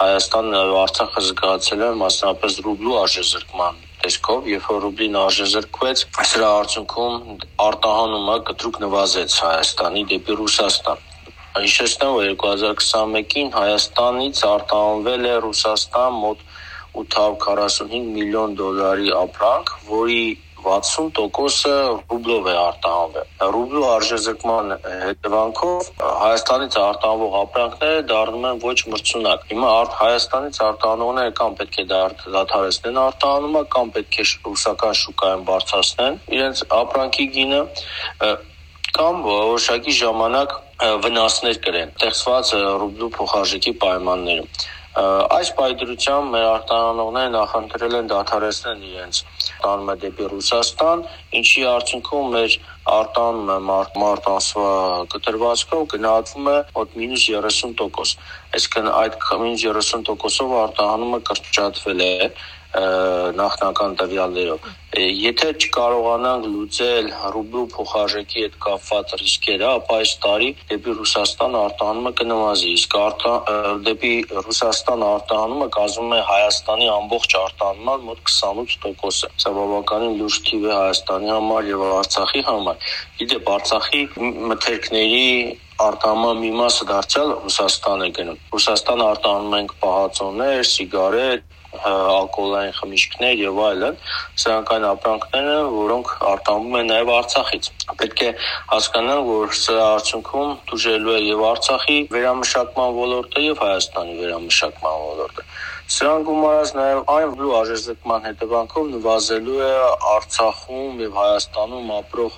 Հայաստանն 0.04 0.56
եւ 0.58 0.76
Արցախը 0.84 1.24
զգացել 1.30 1.82
են 1.88 1.98
մասնապես 2.04 2.60
ռուբլու 2.68 3.00
արժեզրկման 3.02 3.82
տեսքով, 4.04 4.48
երբ 4.52 4.70
որ 4.74 4.80
ռուբլին 4.84 5.18
արժեզրկվեց, 5.24 6.06
սրա 6.34 6.50
արդյունքում 6.60 7.38
արտահանումը 7.66 8.38
կտրուկ 8.50 8.80
նվազեց 8.84 9.38
Հայաստանի 9.48 10.06
դեպի 10.14 10.40
Ռուսաստան։ 10.44 11.04
Հիշեցնեմ, 11.54 12.12
որ 12.18 12.28
2021-ին 12.42 13.52
Հայաստանից 13.54 14.40
արտահանվել 14.50 15.26
է 15.30 15.34
Ռուսաստան 15.44 16.16
մոտ 16.22 16.40
845 17.02 18.08
միլիոն 18.16 18.56
դոլարի 18.58 19.12
ապրանք, 19.20 19.74
որի 19.90 20.24
60%-ը 20.64 21.76
ռուբլով 22.10 22.50
է 22.50 22.56
արտահանվել։ 22.58 23.28
Ռուբլու 23.54 23.84
արժեզրկման 23.92 24.74
հետևանքով 25.04 25.90
Հայաստանից 26.24 26.78
արտահանվող 26.84 27.36
ապրանքները 27.42 28.06
դառնում 28.14 28.48
են 28.50 28.64
ոչ 28.64 28.78
մրցունակ։ 28.94 29.46
Հիմա 29.52 29.74
Հայաստանից 30.00 30.62
արտահանողները 30.70 31.36
կամ 31.42 31.60
պետք 31.60 31.78
է 31.84 31.86
դադարեցնեն 31.94 33.02
արտահանումը, 33.04 33.64
կամ 33.78 33.94
պետք 34.00 34.20
է 34.24 34.28
ռուսական 34.48 34.98
շուկայում 35.04 35.46
բարձրացնեն 35.52 36.20
իրենց 36.40 36.66
ապրանքի 36.82 37.28
գինը 37.38 37.62
կամ 38.94 39.24
որոշակի 39.26 39.94
ժամանակ 39.98 40.52
վնասներ 41.04 41.60
կրեն 41.66 41.92
ստեղծված 41.98 42.50
ռուբլու 42.84 43.10
փոխարժեքի 43.18 43.74
պայմաններում։ 43.84 44.50
Այս 44.94 45.50
պայդրությամբ 45.58 46.28
մեր 46.36 46.44
արտահանողները 46.50 47.32
նախընտրել 47.34 47.96
են 48.00 48.10
դադարեցնել 48.12 48.84
իրենց 48.90 49.22
տանումը 49.64 49.96
դեպի 50.04 50.28
Ռուսաստան, 50.34 51.02
ինչի 51.40 51.64
արդյունքում 51.72 52.28
մեր 52.36 52.58
արտանումը 52.94 53.58
մարտ 53.74 53.98
մարտ 54.04 54.30
ամսվա 54.34 54.70
կտրվածքով 55.16 55.88
գնահատվում 55.96 56.52
է 56.54 56.58
մոտ 56.78 56.98
-30%։ 57.02 58.14
Այսինքն 58.54 58.92
այդ 59.02 59.18
-30%-ով 59.32 60.58
արտահանումը 60.66 61.20
կրճատվել 61.32 62.06
է 62.06 62.14
նախնական 62.74 63.92
տվյալներով։ 64.02 64.72
Եթե 64.94 65.50
չկարողանանք 65.62 66.46
լուծել 66.54 67.08
ռուբլու 67.34 67.66
փոխարժեքի 67.74 68.44
հետ 68.44 68.56
կապված 68.66 69.14
ռիսկերը, 69.22 69.68
ապա 69.78 69.98
այս 70.02 70.14
տարի 70.24 70.50
դեպի 70.72 70.96
Ռուսաստան 71.00 71.58
արտահանումը 71.60 72.12
կնվազի, 72.20 72.74
իսկ 72.78 72.98
արտա 73.04 73.34
դեպի 73.88 74.14
Ռուսաստան 74.48 75.06
արտահանումը 75.10 75.68
կազմում 75.78 76.14
է 76.18 76.22
Հայաստանի 76.30 76.90
ամբողջ 76.94 77.36
արտահանման 77.42 78.06
մոտ 78.10 78.24
28%-ը։ 78.30 79.32
Սա 79.44 79.54
բավականին 79.58 80.18
լուրջ 80.22 80.40
թիվ 80.50 80.70
է 80.70 80.74
Հայաստանի 80.74 81.34
համար 81.34 81.70
եւ 81.74 81.84
Արցախի 82.04 82.46
համար։ 82.50 82.94
Իդեպ 83.26 83.52
Արցախի 83.58 84.04
մթերքների 84.54 85.28
արտահանման 85.84 86.40
մի 86.44 86.52
մասը 86.60 86.86
դարձյալ 86.94 87.34
Ռուսաստան 87.44 88.06
է 88.06 88.10
գնում։ 88.18 88.42
Ռուսաստան 88.54 89.04
արտահանում 89.10 89.56
ենք 89.58 89.76
պահածոներ, 89.84 90.62
սիգարետ, 90.70 91.62
ալկոհոլային 91.84 92.76
խմիչքներ 92.78 93.36
եւ 93.42 93.60
այլն, 93.68 93.98
սրանք 94.44 94.72
այն 94.76 94.86
ապրանքներ 94.90 95.50
են, 95.54 95.70
որոնք 95.74 96.12
արտանվում 96.32 96.78
են 96.80 96.90
նաեւ 96.94 97.12
Արցախից։ 97.18 97.70
Պետք 98.02 98.24
է 98.24 98.30
հասկանալ, 98.74 99.22
որ 99.30 99.56
սրա 99.60 99.88
արդյունքում 99.94 100.54
դժելու 100.72 101.14
է 101.14 101.20
եւ 101.28 101.44
Արցախի 101.50 101.98
վերամշակման 102.14 102.98
ոլորտը 103.00 103.46
եւ 103.48 103.64
Հայաստանի 103.64 104.18
վերամշակման 104.22 105.02
ոլորտը։ 105.08 105.48
Սրան 105.94 106.24
գումարած 106.28 106.70
նաև 106.78 107.02
այն 107.14 107.34
բլու 107.38 107.56
արժեզրկման 107.60 108.24
հետևանքով 108.30 108.86
նվազելու 108.94 109.58
է 109.68 109.74
Արցախում 110.14 111.02
եւ 111.04 111.18
Հայաստանում 111.20 111.92
ապրող 111.98 112.38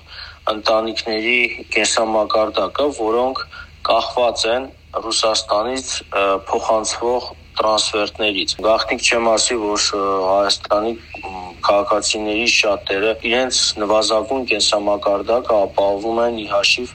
ընտանիքների 0.52 1.38
կենսամակարդակը, 1.76 2.88
որոնք 2.98 3.44
կախված 3.86 4.44
են 4.56 4.68
Ռուսաստանից 5.06 5.88
փոխանցվող 6.50 7.30
տրանսֆերտներից։ 7.60 8.56
Գաղտնիք 8.66 9.06
չեմ 9.06 9.30
ասի, 9.32 9.56
որ 9.62 9.86
Հայաստանի 10.26 10.92
քաղաքացիների 11.66 12.50
շատերը 12.56 13.14
իրենց 13.30 13.62
նվազագույն 13.82 14.44
կենսամակարդակը 14.52 15.56
ապահովում 15.66 16.20
են 16.26 16.38
ի 16.42 16.46
հաշիվ 16.52 16.92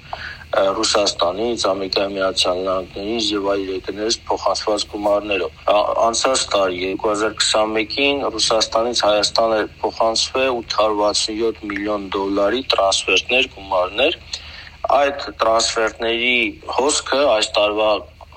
Ռուսաստանից, 0.52 1.64
Ամերիկայի 1.70 2.12
Միացյալ 2.12 2.58
Նահանգներից 2.66 3.28
եւ 3.32 3.46
այլ 3.52 3.62
երկրներից 3.72 4.18
փոխանցված 4.28 4.86
գումարներով։ 4.92 5.62
Անցած 6.08 6.44
տարի 6.52 6.90
2021-ին 7.04 8.20
Ռուսաստանից 8.36 9.04
Հայաստանը 9.08 9.62
փոխանցվել 9.84 10.52
867 10.58 11.64
միլիոն 11.72 12.10
դոլարի 12.16 12.62
տրանսֆերտներ, 12.76 13.48
գումարներ։ 13.56 14.20
Այդ 15.00 15.28
տրանսֆերտների 15.40 16.36
հոսքը 16.82 17.22
այս 17.38 17.52
տարվա 17.56 17.92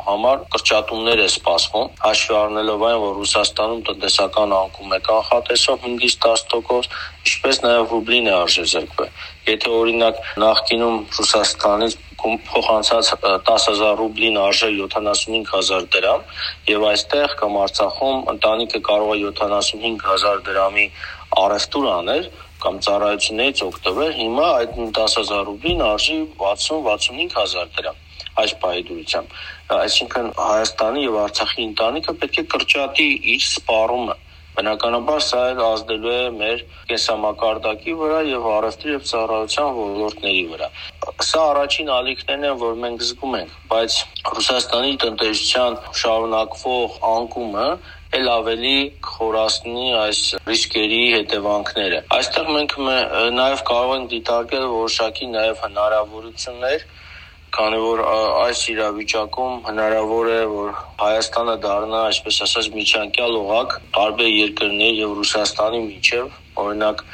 համար 0.04 0.42
կրճատումներ 0.52 1.20
է 1.25 1.26
սպասվում, 1.32 1.92
հաշվի 2.04 2.34
առնելով 2.38 2.82
այն, 2.88 2.96
որ 3.04 3.14
Ռուսաստանում 3.20 3.82
տնտեսական 3.88 4.54
անկում 4.58 4.94
է 4.96 4.99
կանխատեսում 5.08 5.78
5-ից 5.84 6.16
10%, 6.25 6.88
ինչպես 7.25 7.61
նաև 7.64 7.94
ռուբլին 7.94 8.28
է 8.28 8.34
արժեզրկվել։ 8.38 9.23
Եթե 9.49 9.73
օրինակ 9.80 10.20
նախկինում 10.44 10.99
Ռուսաստանից 11.18 11.96
փոխանցած 12.25 13.11
10000 13.49 13.96
ռուբլին 14.00 14.38
արժե 14.44 14.70
75000 14.76 15.90
դրամ 15.96 16.23
եւ 16.70 16.87
այստեղ 16.90 17.34
կամ 17.40 17.58
Արցախում 17.64 18.23
ընտանիքը 18.34 18.80
կարող 18.88 19.12
է 19.14 19.18
75000 19.42 20.46
դրամի 20.49 20.87
արևտուր 21.44 21.90
անել 21.99 22.30
կամ 22.64 22.80
ծառայություններից 22.87 23.62
օգտվել, 23.68 24.12
հիմա 24.23 24.49
այդ 24.62 24.80
10000 25.00 25.44
ռուբլին 25.50 25.84
արժի 25.90 26.18
60-65000 26.40 27.76
դրամ 27.76 28.03
այս 28.42 28.56
պայդուրությամբ։ 28.64 29.38
Այսինքն 29.78 30.30
Հայաստանի 30.42 31.06
եւ 31.06 31.18
Արցախի 31.24 31.66
ընտանիքը 31.70 32.16
պետք 32.24 32.42
է 32.42 32.46
կրճատի 32.54 33.08
իր 33.34 33.48
սպառումը 33.54 34.18
Բնականաբար 34.54 35.22
սա 35.26 35.38
էլ 35.50 35.60
ազդելու 35.66 36.10
է 36.14 36.18
մեր 36.34 36.60
կենսամակարդակի 36.90 37.94
վրա 38.00 38.18
եւ 38.28 38.44
առևտրի 38.52 38.92
եւ 38.92 39.08
ծառայության 39.10 39.72
ոլորտների 39.78 40.44
վրա։ 40.50 40.68
Սա 41.28 41.40
առաջին 41.54 41.90
ալիքներն 41.94 42.46
են, 42.50 42.54
որ 42.60 42.78
մենք 42.84 43.02
զգում 43.08 43.34
ենք, 43.40 43.56
բայց 43.72 43.96
Ռուսաստանի 44.36 44.94
տնտեսության 45.04 45.78
շարունակվող 46.02 46.96
անկումը 47.10 47.66
էլ 48.14 48.30
ավելի 48.34 48.78
խորացնի 49.10 49.86
այս 50.04 50.20
ռիսկերի 50.52 51.02
հետևանքները։ 51.16 52.02
Այստեղ 52.14 52.52
մենք 52.58 52.76
նաև 53.42 53.64
կարող 53.74 53.94
ենք 53.98 54.12
դիտարկել 54.14 54.68
որոշակի 54.74 55.32
նաև 55.34 55.64
հնարավորություններ 55.66 56.86
քանի 57.54 57.80
որ 57.84 58.00
այս 58.44 58.61
իրավիճակում 58.73 59.58
հնարավոր 59.68 60.30
է 60.34 60.38
որ 60.52 60.70
Հայաստանը 61.02 61.54
դառնա, 61.64 62.00
այսպես 62.11 62.38
ասած, 62.46 62.70
միջանկյալ 62.78 63.37
օղակ 63.40 63.76
տարբեր 63.99 64.30
երկրների 64.30 64.96
եւ 65.04 65.12
Ռուսաստանի 65.20 65.82
միջև, 65.84 66.34
օրինակ 66.64 67.04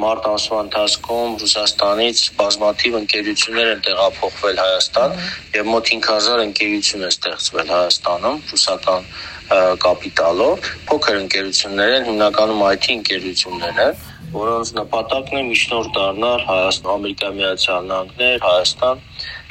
մարտ 0.00 0.28
ամսվա 0.30 0.58
ընթացքում 0.64 1.34
Ռուսաստանից 1.42 2.20
բազմաթիվ 2.38 2.96
ընկերություններ 3.00 3.72
են 3.72 3.82
տեղափոխվել 3.86 4.60
Հայաստան 4.60 5.16
եւ 5.56 5.68
մոտ 5.70 5.90
5000 5.92 6.44
ընկերություն 6.46 7.04
է 7.04 7.10
ստեղծվել 7.14 7.72
Հայաստանում 7.74 8.38
ռուսական 8.52 9.10
կապիտալով 9.84 10.70
փոքր 10.88 11.20
ընկերություններ 11.24 11.92
են 11.98 12.08
հիմնականում 12.08 12.64
IT 12.70 12.90
ընկերություններ 12.96 13.82
են 13.88 14.00
որոնց 14.30 14.68
նպատակն 14.78 15.38
է 15.40 15.42
միջնորդ 15.50 15.88
դառնալ 15.96 16.42
Հայաստան, 16.46 16.90
Ամերիկայի 16.94 17.36
Միացյալ 17.40 17.88
Նահանգներ, 17.90 18.36
Հայաստան 18.46 19.00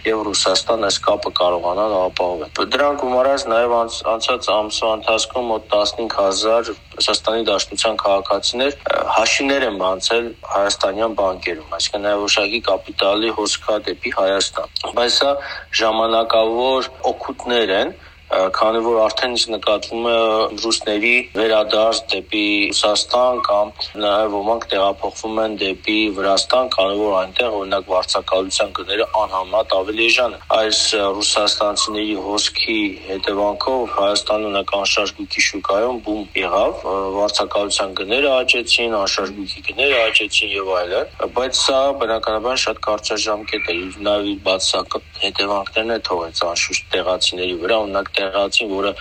եւ 0.07 0.21
Ռուսաստան 0.27 0.85
այս 0.87 0.97
կապը 1.05 1.31
կարողանան 1.39 1.93
ապահովել։ 1.99 2.67
Դրանք 2.75 3.01
գումարած 3.03 3.45
նաեւ 3.51 3.73
անցած 4.13 4.49
ամսվա 4.55 4.91
ընթացքում 4.99 5.49
մոտ 5.51 5.65
15000 5.73 6.71
Ռուսաստանի 6.99 7.47
Դաշնության 7.49 7.99
քաղաքացիներ 8.03 8.77
հաշիվներ 9.17 9.65
են 9.69 9.79
բացել 9.83 10.29
հայաստանյան 10.53 11.17
բանկերում, 11.19 11.73
այսինքն 11.79 12.05
նաեւ 12.07 12.23
ուշագի 12.29 12.61
կապիտալի 12.69 13.33
հոսքա 13.39 13.79
դեպի 13.89 14.13
Հայաստան։ 14.19 14.77
Բայց 14.99 15.17
սա 15.19 15.31
ժամանակավոր 15.79 16.89
օգուտներ 17.11 17.75
են, 17.79 17.93
քանի 18.29 18.81
որ 18.85 18.97
արդեն 19.07 19.31
իսկ 19.37 19.49
նկատվում 19.55 20.03
է 20.05 20.17
ռուսների 20.61 21.13
վերադարձ 21.33 22.01
դեպի 22.11 22.43
Ռուսաստան 22.69 23.39
կամ 23.47 23.71
նաև 24.03 24.35
ոմանք 24.35 24.67
տեղափոխվում 24.73 25.39
են 25.43 25.55
դեպի 25.63 25.95
Վրաստան, 26.19 26.69
քանի 26.75 26.99
որ 26.99 27.15
այնտեղ 27.19 27.55
օրինակ 27.59 27.89
վարձակալության 27.93 28.75
գները 28.79 29.07
անհամեմատ 29.21 29.73
ավելի 29.79 30.05
էժան 30.09 30.35
են։ 30.37 30.45
Այս 30.59 30.81
ռուսաստանցիների 31.17 32.15
հոսքի 32.27 32.77
հետևանքով 33.09 33.97
Հայաստանի 33.97 34.53
նականշարժ 34.59 35.13
գույքի 35.19 35.45
շուկայում 35.49 35.99
բում 36.05 36.21
եղավ, 36.39 36.85
վարձակալության 37.17 37.97
գները 37.99 38.31
աճեցին, 38.39 38.95
անշարժ 38.99 39.33
գույքի 39.39 39.65
գները 39.69 39.99
աճեցին 40.05 40.53
եւ 40.59 40.71
այլն, 40.79 41.17
բայց 41.39 41.63
սա 41.65 41.81
բնականաբար 42.03 42.61
շատ 42.65 42.81
կարճաժամկետ 42.89 43.69
է, 43.73 43.77
նաև 44.09 44.31
բացակ 44.49 44.99
հետևանքներն 45.19 45.93
է 45.95 45.99
թողեց 46.09 46.43
անշուշտ 46.49 46.89
տեղացիների 46.93 47.55
վրա, 47.63 47.77
օրինակ 47.89 48.11
տեղացին, 48.19 48.71
որը 48.75 48.93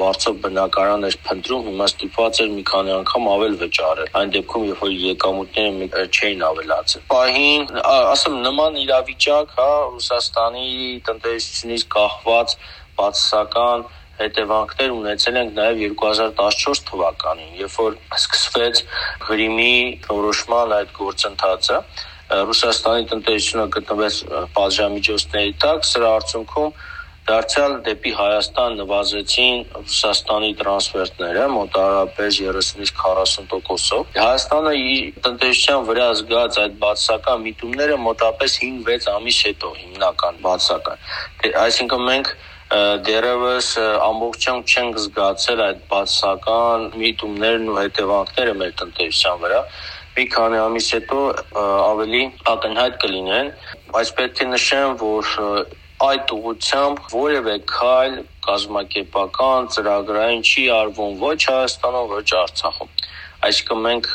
վարձով 0.00 0.36
բնակարան 0.40 1.06
էր 1.08 1.16
փնտրում, 1.26 1.64
հիմա 1.68 1.86
ստիպված 1.90 2.38
էր 2.42 2.52
մի 2.52 2.62
քանի 2.70 2.92
անգամ 2.96 3.26
ավել 3.32 3.56
վճարել։ 3.62 4.12
Այն 4.20 4.30
դեպքում, 4.36 4.62
երբ 4.68 4.84
որ 4.84 4.92
եկամուտները 5.02 6.04
չէին 6.16 6.44
ավելացել։ 6.48 7.02
Պահին, 7.12 7.66
ասեմ, 8.12 8.38
նման 8.46 8.78
իրավիճակ, 8.82 9.52
հա, 9.58 9.72
Ռուսաստանի 9.92 10.68
տնտեսությունից 11.08 11.84
կախված 11.96 12.56
բացասական 13.02 13.84
հետևանքներ 14.22 14.94
ունեցել 14.94 15.38
ենք 15.42 15.52
նաև 15.58 15.82
2014 15.82 16.82
թվականին, 16.88 17.52
երբ 17.60 17.76
որ 17.82 17.98
սկսվեց 18.16 18.82
Ղրիմի 19.28 19.76
որոշման 20.08 20.74
այդ 20.78 20.92
գործընթացը, 20.98 21.78
Ռուսաստանի 22.32 23.08
տնտեսությունը 23.12 23.64
գտնվեց 23.76 24.18
պատժամիջոցների 24.56 25.54
տակ, 25.64 25.88
սրա 25.92 26.12
արդյունքում 26.20 26.70
դարձյալ 27.28 27.74
դեպի 27.86 28.12
Հայաստան 28.18 28.72
նվազեցին 28.80 29.58
Ռուսաստանի 29.76 30.48
տրանսֆերտները 30.58 31.44
մոտարապես 31.52 32.38
30-ից 32.42 32.92
40%-ով։ 33.02 34.16
Հայաստանը 34.16 34.72
իր 34.82 35.20
տնտեսության 35.26 35.86
վրա 35.90 36.08
զգաց 36.18 36.58
այդ 36.62 36.74
բացասական 36.82 37.44
միտումները 37.46 37.98
մոտապես 38.06 38.56
5-6 38.64 39.10
ամիս 39.12 39.38
հետո 39.48 39.70
հիմնական 39.82 40.42
բացասական։ 40.48 41.06
դե, 41.42 41.52
Այսինքն 41.62 42.04
մենք 42.10 42.34
դերևս 43.06 43.66
ամբողջությամբ 44.08 44.70
չենք 44.72 45.00
զգացել 45.06 45.62
այդ 45.62 45.80
բացասական 45.90 46.86
միտումներն 47.02 47.66
ու 47.68 47.76
հետևանքները 47.78 48.54
մեր 48.62 48.72
տնտեսության 48.82 49.42
վրա 49.42 49.60
մի 50.16 50.24
քանի 50.32 50.58
ամիս 50.62 50.88
հետո 50.96 51.20
ավելի 51.62 52.22
ակնհայտ 52.52 52.96
կլինեն 53.04 53.52
բայց 53.92 54.10
պետք 54.18 54.42
է 54.44 54.48
նշեմ 54.54 54.96
որ 55.02 55.30
այդ 56.02 56.32
ուղությամբ 56.34 57.00
որևէ 57.12 57.52
քայլ 57.70 58.14
կազմակերպական 58.46 59.68
ծրագրային 59.74 60.40
չի 60.42 60.64
արվում 60.76 61.12
ոչ 61.22 61.36
Հայաստանում, 61.52 62.08
ոչ 62.12 62.28
Արցախում։ 62.42 62.90
Այսինքն 63.42 63.78
մենք 63.84 64.08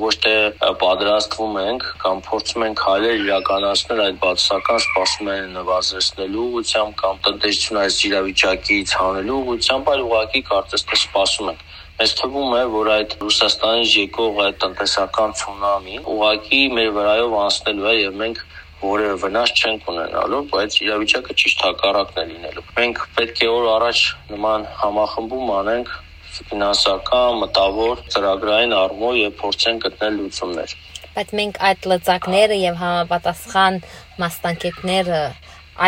ոչ 0.00 0.14
թե 0.24 0.32
պատրաստվում 0.80 1.54
ենք 1.60 1.84
կամ 2.04 2.18
փորձում 2.28 2.64
ենք 2.66 2.80
քայլեր 2.84 3.20
իրականացնել 3.24 4.02
այդ 4.06 4.18
բացասական 4.24 4.80
սպասումները 4.84 5.46
նվազեցնելու 5.54 6.44
ուղղությամբ 6.48 6.98
կամ 7.04 7.22
տնտեսությունը 7.28 7.80
այս 7.84 8.00
իրավիճակից 8.08 8.96
հանելու 9.00 9.38
ուղղությամբ, 9.44 9.88
այլ 9.94 10.04
ուղղակի 10.08 10.42
կարծես 10.50 10.86
թե 10.90 11.00
սպասում 11.00 11.52
ենք։ 11.54 11.64
Մեզ 11.94 12.12
թվում 12.18 12.52
է, 12.58 12.62
որ 12.74 12.88
այդ 12.98 13.16
Ռուսաստանից 13.24 13.96
եկող 14.04 14.38
այդ 14.44 14.56
տնտեսական 14.64 15.34
ցունամին 15.40 16.08
ուղղակի 16.14 16.62
մեր 16.76 16.88
վրայով 16.98 17.36
անցնելու 17.44 17.88
է 17.88 17.94
եւ 18.00 18.20
մենք 18.24 18.44
որևէ 18.84 19.14
վնաս 19.24 19.52
չենք 19.58 19.88
ունենալու, 19.92 20.40
բայց 20.52 20.76
իրավիճակը 20.84 21.36
ճիշտ 21.42 21.64
հակառակն 21.66 22.20
է 22.22 22.24
լինելու։ 22.30 22.64
Մենք 22.78 23.00
պետք 23.18 23.42
է 23.44 23.48
օր 23.54 23.68
առաջ 23.74 24.02
նման 24.34 24.66
համախմբում 24.82 25.52
անենք 25.58 25.92
ֆինանսական, 26.34 27.40
մտավոր, 27.44 28.04
ծրագրային 28.14 28.76
առումով 28.78 29.18
եւ 29.20 29.34
փորձենք 29.40 29.84
գտնել 29.88 30.16
լուծումներ։ 30.20 30.76
Բայց 31.14 31.34
մենք 31.38 31.60
այդ 31.68 31.90
լծակները 31.94 32.56
եւ 32.58 32.80
համապատասխան 32.84 33.76
մասնակիցները 34.24 35.20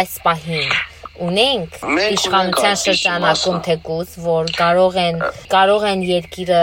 այս 0.00 0.12
պահին 0.26 0.70
ունենք 1.24 1.76
իշխանության 2.16 2.76
շրջանակում 2.82 3.58
թեկուզ, 3.66 4.12
որ 4.24 4.50
կարող 4.56 4.98
են 5.02 5.20
կարող 5.52 5.86
են 5.90 6.02
երկիրը 6.06 6.62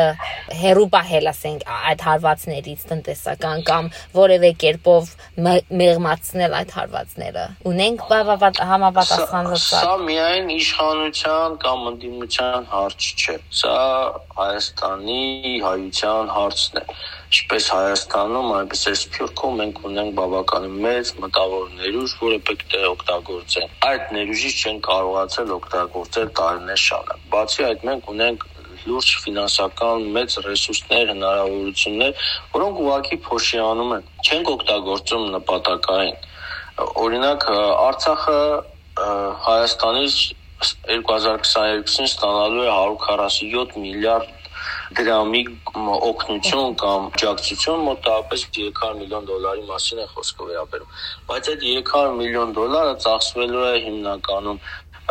հերու 0.59 0.87
բահել, 0.93 1.29
ասենք, 1.33 1.65
այդ 1.91 2.05
հարվածներից 2.07 2.85
տնտեսական 2.91 3.63
կամ 3.69 3.89
որևէ 4.17 4.51
կերպով 4.63 5.11
մեղմացնել 5.83 6.57
այդ 6.59 6.75
հարվածները։ 6.77 7.45
Ունենք 7.73 8.05
համապատասխան 8.73 9.51
լծակ։ 9.53 9.83
Սա 9.83 9.97
միայն 10.03 10.53
իշխանության 10.59 11.57
կամ 11.63 11.89
ընդդիմության 11.93 12.69
հարց 12.73 13.09
չէ։ 13.17 13.37
Սա 13.63 13.81
Հայաստանի 14.37 15.23
հայության 15.63 16.33
հարցն 16.37 16.81
է 16.83 16.87
ինչպես 17.33 17.67
Հայաստանում, 17.73 18.49
այնպես 18.53 18.81
էլ 18.89 18.97
Սփյուռքում 18.99 19.55
մենք 19.59 19.79
ունենք 19.89 20.11
բավականին 20.19 20.73
մեծ 20.83 21.11
մտավոր 21.23 21.71
ներուժ, 21.79 22.11
որը 22.21 22.37
պետք 22.49 22.75
է 22.77 22.81
օգտագործեն։ 22.89 23.71
Այդ 23.89 24.11
ներուժից 24.17 24.59
չեն 24.63 24.81
կարողացել 24.87 25.53
օգտագործել 25.57 26.29
տարիներ 26.39 26.81
շարունակ։ 26.83 27.23
Բացի 27.33 27.65
այդ, 27.69 27.87
մենք 27.89 28.11
ունենք 28.13 28.45
լուրջ 28.83 29.09
ֆինանսական 29.23 30.05
մեծ 30.17 30.37
ռեսուրսներ, 30.45 31.09
հնարավորություններ, 31.13 32.23
որոնք 32.53 32.79
ուղղակի 32.83 33.17
փոշիանում 33.27 33.91
են, 33.97 34.07
չենք 34.27 34.53
օգտագործում 34.53 35.25
նպատակային։ 35.37 36.15
Օրինակ, 37.03 37.49
Արցախը 37.87 38.39
Հայաստանից 39.47 40.15
2022-ին 40.63 42.09
ստանալու 42.11 42.65
է 42.67 42.71
147 42.77 43.77
միլիարդ 43.83 44.42
դրամի 44.99 45.41
օգնություն 46.09 46.77
կամ 46.83 47.09
աջակցություն 47.17 47.83
մոտավորապես 47.87 48.45
300 48.57 48.93
միլիոն 49.01 49.27
դոլարի 49.29 49.65
մասին 49.71 50.03
է 50.03 50.07
խոսքը 50.13 50.47
վերաբերում։ 50.49 50.93
Բայց 51.31 51.51
այդ 51.53 51.65
300 51.67 52.15
միլիոն 52.21 52.55
դոլարը 52.59 52.95
ծախսվելու 53.07 53.67
է 53.69 53.75
հիմնականում 53.87 54.63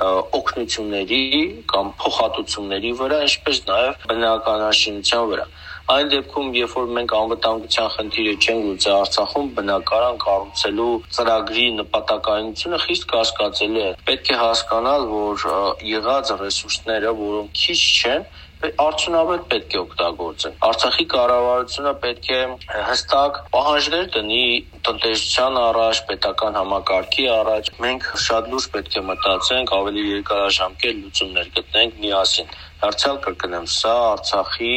օգնությունների 0.03 1.25
կամ 1.73 1.91
փոխհատուցումների 2.01 2.93
վրա, 3.01 3.19
ինչպես 3.29 3.59
նաև 3.69 4.07
բնականաշինության 4.13 5.27
վրա։ 5.33 5.47
Այն 5.93 6.11
դեպքում, 6.13 6.49
երբ 6.57 6.75
որ 6.79 6.91
մենք 6.97 7.13
անվտանգության 7.19 7.89
խնդիրը 7.93 8.35
չենք 8.39 8.67
լուծի 8.67 8.91
Արցախում, 8.97 9.49
բնակարան 9.57 10.21
կառուցելու 10.23 10.93
ծրագրի 11.17 11.67
նպատակայնությունը 11.79 12.79
խիստ 12.85 13.07
կասկածելի 13.13 13.83
է։ 13.83 13.91
Պետք 14.09 14.31
է 14.33 14.39
հասկանալ, 14.43 15.07
որ 15.13 15.47
եղած 15.91 16.33
ռեսուրսները, 16.43 17.13
որոնք 17.23 17.61
քիչ 17.63 17.81
չեն, 17.83 18.25
արդյունավետ 18.63 19.47
պետք 19.53 19.75
է 19.75 19.79
օգտագործեն։ 19.83 20.59
Արցախի 20.69 21.07
կառավարությունը 21.13 21.93
պետք 22.03 22.29
է 22.33 22.41
հստակ 22.89 23.41
պահանջներ 23.55 24.11
տնի 24.17 24.43
տնտեսության 24.89 25.59
առաջ, 25.63 26.03
պետական 26.11 26.59
համակարգի 26.61 27.27
առաջ։ 27.37 27.71
Մենք 27.83 28.07
շատ 28.27 28.53
լուրջ 28.53 28.69
պետք 28.77 28.99
է 28.99 29.05
մտածենք, 29.09 29.75
ավելի 29.79 30.05
երկարաժամկետ 30.13 31.01
լուծումներ 31.03 31.51
գտնենք 31.59 31.99
միասին։ 32.05 32.55
Դարձյալ 32.83 33.19
կրկնեմ, 33.27 33.67
սա 33.73 33.97
Արցախի 34.13 34.77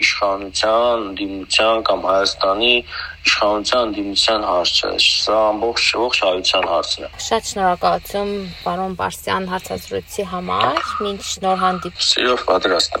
իշխանության, 0.00 1.02
դիմության 1.18 1.82
կամ 1.88 2.04
Հայաստանի 2.08 2.70
իշխանության 3.28 3.92
դիմության 3.98 4.46
հարց 4.48 4.72
չէ։ 4.80 4.92
Սա 5.06 5.42
ամբողջ 5.50 5.90
ողջ 6.04 6.22
հայության 6.24 6.70
հարցն 6.72 7.04
է։ 7.04 7.12
Շատ 7.26 7.52
շնորհակալություն 7.52 8.34
պարոն 8.64 8.98
Բարսյան 9.02 9.52
հարցազրույցի 9.52 10.28
համար։ 10.32 10.82
Մինչ 11.04 11.22
նոր 11.44 11.64
հանդիպում։ 11.66 12.10
Սիրով 12.10 12.44
պատրաստ 12.48 13.00